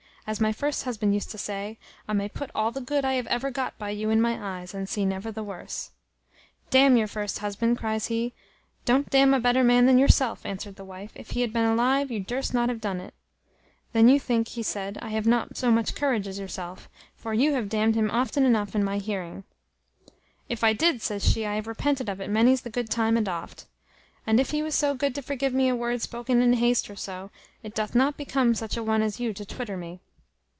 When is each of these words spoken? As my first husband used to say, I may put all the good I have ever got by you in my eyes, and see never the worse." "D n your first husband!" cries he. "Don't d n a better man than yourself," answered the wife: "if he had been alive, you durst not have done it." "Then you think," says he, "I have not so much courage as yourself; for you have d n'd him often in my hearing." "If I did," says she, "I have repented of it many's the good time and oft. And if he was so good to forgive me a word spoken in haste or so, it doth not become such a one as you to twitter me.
As 0.27 0.39
my 0.39 0.53
first 0.53 0.83
husband 0.85 1.13
used 1.13 1.31
to 1.31 1.37
say, 1.37 1.77
I 2.07 2.13
may 2.13 2.29
put 2.29 2.51
all 2.55 2.71
the 2.71 2.79
good 2.79 3.03
I 3.03 3.13
have 3.15 3.27
ever 3.27 3.51
got 3.51 3.77
by 3.77 3.89
you 3.89 4.09
in 4.11 4.21
my 4.21 4.59
eyes, 4.61 4.73
and 4.73 4.87
see 4.87 5.03
never 5.03 5.29
the 5.29 5.43
worse." 5.43 5.91
"D 6.69 6.77
n 6.79 6.95
your 6.95 7.07
first 7.07 7.39
husband!" 7.39 7.79
cries 7.79 8.05
he. 8.05 8.33
"Don't 8.85 9.09
d 9.09 9.17
n 9.17 9.33
a 9.33 9.41
better 9.41 9.63
man 9.63 9.87
than 9.87 9.97
yourself," 9.97 10.45
answered 10.45 10.77
the 10.77 10.85
wife: 10.85 11.11
"if 11.15 11.31
he 11.31 11.41
had 11.41 11.51
been 11.51 11.65
alive, 11.65 12.11
you 12.11 12.19
durst 12.21 12.53
not 12.53 12.69
have 12.69 12.79
done 12.79 13.01
it." 13.01 13.13
"Then 13.91 14.07
you 14.07 14.21
think," 14.21 14.47
says 14.47 14.73
he, 14.93 14.99
"I 15.01 15.09
have 15.09 15.27
not 15.27 15.57
so 15.57 15.69
much 15.69 15.95
courage 15.95 16.27
as 16.27 16.39
yourself; 16.39 16.87
for 17.17 17.33
you 17.33 17.53
have 17.55 17.67
d 17.67 17.83
n'd 17.83 17.95
him 17.95 18.09
often 18.09 18.45
in 18.45 18.83
my 18.85 18.99
hearing." 18.99 19.43
"If 20.47 20.63
I 20.63 20.71
did," 20.71 21.01
says 21.01 21.29
she, 21.29 21.45
"I 21.45 21.55
have 21.55 21.67
repented 21.67 22.07
of 22.07 22.21
it 22.21 22.29
many's 22.29 22.61
the 22.61 22.69
good 22.69 22.89
time 22.89 23.17
and 23.17 23.27
oft. 23.27 23.65
And 24.25 24.39
if 24.39 24.51
he 24.51 24.61
was 24.63 24.75
so 24.75 24.93
good 24.93 25.13
to 25.15 25.21
forgive 25.21 25.53
me 25.53 25.67
a 25.67 25.75
word 25.75 26.01
spoken 26.01 26.41
in 26.41 26.53
haste 26.53 26.89
or 26.89 26.95
so, 26.95 27.31
it 27.63 27.75
doth 27.75 27.93
not 27.95 28.15
become 28.15 28.55
such 28.55 28.77
a 28.77 28.83
one 28.83 29.01
as 29.01 29.19
you 29.19 29.33
to 29.33 29.45
twitter 29.45 29.75
me. 29.75 29.99